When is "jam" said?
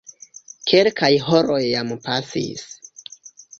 1.67-1.93